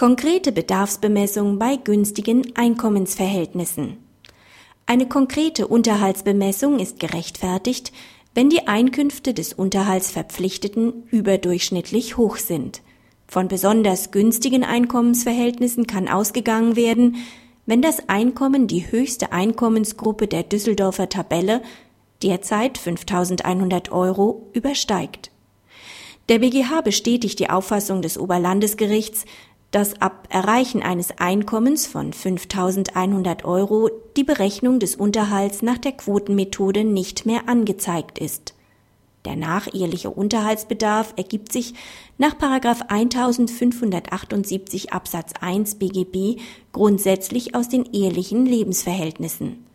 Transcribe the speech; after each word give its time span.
Konkrete 0.00 0.50
Bedarfsbemessung 0.50 1.58
bei 1.58 1.76
günstigen 1.76 2.56
Einkommensverhältnissen. 2.56 3.98
Eine 4.86 5.06
konkrete 5.06 5.68
Unterhaltsbemessung 5.68 6.78
ist 6.78 6.98
gerechtfertigt, 6.98 7.92
wenn 8.34 8.48
die 8.48 8.66
Einkünfte 8.66 9.34
des 9.34 9.52
Unterhaltsverpflichteten 9.52 11.02
überdurchschnittlich 11.10 12.16
hoch 12.16 12.38
sind. 12.38 12.80
Von 13.28 13.48
besonders 13.48 14.10
günstigen 14.10 14.64
Einkommensverhältnissen 14.64 15.86
kann 15.86 16.08
ausgegangen 16.08 16.76
werden, 16.76 17.16
wenn 17.66 17.82
das 17.82 18.08
Einkommen 18.08 18.68
die 18.68 18.90
höchste 18.90 19.32
Einkommensgruppe 19.32 20.28
der 20.28 20.44
Düsseldorfer 20.44 21.10
Tabelle, 21.10 21.60
derzeit 22.22 22.78
5100 22.78 23.92
Euro, 23.92 24.48
übersteigt. 24.54 25.30
Der 26.30 26.38
BGH 26.38 26.82
bestätigt 26.82 27.40
die 27.40 27.50
Auffassung 27.50 28.02
des 28.02 28.16
Oberlandesgerichts, 28.16 29.24
dass 29.70 30.00
ab 30.00 30.26
Erreichen 30.30 30.82
eines 30.82 31.18
Einkommens 31.18 31.86
von 31.86 32.12
5.100 32.12 33.44
Euro 33.44 33.90
die 34.16 34.24
Berechnung 34.24 34.80
des 34.80 34.96
Unterhalts 34.96 35.62
nach 35.62 35.78
der 35.78 35.92
Quotenmethode 35.92 36.82
nicht 36.84 37.26
mehr 37.26 37.48
angezeigt 37.48 38.18
ist. 38.18 38.54
Der 39.24 39.36
nacheheliche 39.36 40.10
Unterhaltsbedarf 40.10 41.14
ergibt 41.16 41.52
sich 41.52 41.74
nach 42.16 42.34
1578 42.40 44.92
Absatz 44.92 45.34
1 45.40 45.76
BGB 45.76 46.40
grundsätzlich 46.72 47.54
aus 47.54 47.68
den 47.68 47.84
ehelichen 47.84 48.46
Lebensverhältnissen. 48.46 49.69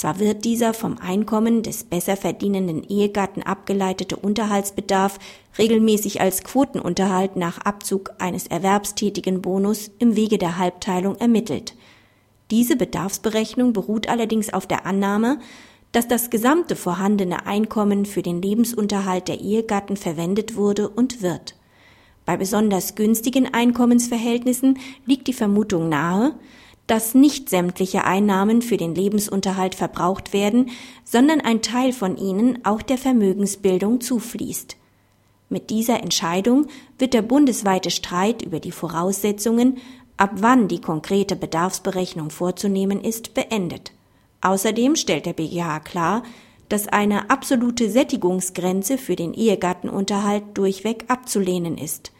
Zwar 0.00 0.18
wird 0.18 0.46
dieser 0.46 0.72
vom 0.72 0.96
Einkommen 0.96 1.62
des 1.62 1.84
besser 1.84 2.16
verdienenden 2.16 2.82
Ehegatten 2.84 3.42
abgeleitete 3.42 4.16
Unterhaltsbedarf 4.16 5.18
regelmäßig 5.58 6.22
als 6.22 6.42
Quotenunterhalt 6.42 7.36
nach 7.36 7.58
Abzug 7.58 8.12
eines 8.18 8.46
erwerbstätigen 8.46 9.42
Bonus 9.42 9.90
im 9.98 10.16
Wege 10.16 10.38
der 10.38 10.56
Halbteilung 10.56 11.16
ermittelt. 11.16 11.74
Diese 12.50 12.76
Bedarfsberechnung 12.76 13.74
beruht 13.74 14.08
allerdings 14.08 14.50
auf 14.50 14.66
der 14.66 14.86
Annahme, 14.86 15.38
dass 15.92 16.08
das 16.08 16.30
gesamte 16.30 16.76
vorhandene 16.76 17.44
Einkommen 17.44 18.06
für 18.06 18.22
den 18.22 18.40
Lebensunterhalt 18.40 19.28
der 19.28 19.40
Ehegatten 19.40 19.98
verwendet 19.98 20.56
wurde 20.56 20.88
und 20.88 21.20
wird. 21.20 21.56
Bei 22.24 22.38
besonders 22.38 22.94
günstigen 22.94 23.52
Einkommensverhältnissen 23.52 24.78
liegt 25.04 25.26
die 25.26 25.34
Vermutung 25.34 25.90
nahe, 25.90 26.36
dass 26.90 27.14
nicht 27.14 27.48
sämtliche 27.48 28.04
Einnahmen 28.04 28.62
für 28.62 28.76
den 28.76 28.96
Lebensunterhalt 28.96 29.76
verbraucht 29.76 30.32
werden, 30.32 30.70
sondern 31.04 31.40
ein 31.40 31.62
Teil 31.62 31.92
von 31.92 32.16
ihnen 32.16 32.64
auch 32.64 32.82
der 32.82 32.98
Vermögensbildung 32.98 34.00
zufließt. 34.00 34.76
Mit 35.48 35.70
dieser 35.70 36.02
Entscheidung 36.02 36.66
wird 36.98 37.14
der 37.14 37.22
bundesweite 37.22 37.92
Streit 37.92 38.42
über 38.42 38.58
die 38.58 38.72
Voraussetzungen, 38.72 39.78
ab 40.16 40.32
wann 40.38 40.66
die 40.66 40.80
konkrete 40.80 41.36
Bedarfsberechnung 41.36 42.30
vorzunehmen 42.30 43.00
ist, 43.04 43.34
beendet. 43.34 43.92
Außerdem 44.40 44.96
stellt 44.96 45.26
der 45.26 45.34
BGH 45.34 45.78
klar, 45.80 46.24
dass 46.68 46.88
eine 46.88 47.30
absolute 47.30 47.88
Sättigungsgrenze 47.88 48.98
für 48.98 49.14
den 49.14 49.32
Ehegattenunterhalt 49.32 50.42
durchweg 50.54 51.04
abzulehnen 51.06 51.78
ist. 51.78 52.10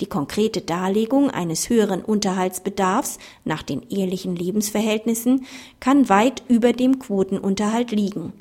Die 0.00 0.06
konkrete 0.06 0.60
Darlegung 0.60 1.30
eines 1.30 1.68
höheren 1.68 2.02
Unterhaltsbedarfs 2.02 3.18
nach 3.44 3.62
den 3.62 3.82
ehelichen 3.88 4.36
Lebensverhältnissen 4.36 5.46
kann 5.80 6.08
weit 6.08 6.42
über 6.48 6.72
dem 6.72 6.98
Quotenunterhalt 6.98 7.90
liegen. 7.90 8.32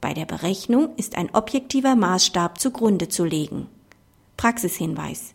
Bei 0.00 0.12
der 0.12 0.26
Berechnung 0.26 0.90
ist 0.96 1.16
ein 1.16 1.34
objektiver 1.34 1.94
Maßstab 1.94 2.60
zugrunde 2.60 3.08
zu 3.08 3.24
legen. 3.24 3.68
Praxishinweis. 4.36 5.34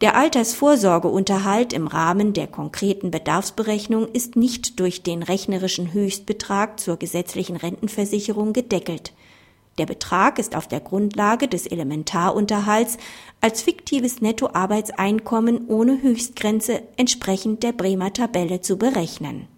Der 0.00 0.16
Altersvorsorgeunterhalt 0.16 1.72
im 1.72 1.86
Rahmen 1.86 2.32
der 2.32 2.46
konkreten 2.46 3.10
Bedarfsberechnung 3.10 4.08
ist 4.08 4.36
nicht 4.36 4.80
durch 4.80 5.02
den 5.02 5.22
rechnerischen 5.22 5.92
Höchstbetrag 5.92 6.80
zur 6.80 6.96
gesetzlichen 6.96 7.56
Rentenversicherung 7.56 8.52
gedeckelt. 8.52 9.12
Der 9.78 9.86
Betrag 9.86 10.38
ist 10.38 10.54
auf 10.54 10.68
der 10.68 10.80
Grundlage 10.80 11.48
des 11.48 11.66
Elementarunterhalts 11.66 12.96
als 13.40 13.62
fiktives 13.62 14.20
Nettoarbeitseinkommen 14.20 15.66
ohne 15.68 16.00
Höchstgrenze 16.00 16.82
entsprechend 16.96 17.62
der 17.62 17.72
Bremer 17.72 18.12
Tabelle 18.12 18.60
zu 18.60 18.78
berechnen 18.78 19.48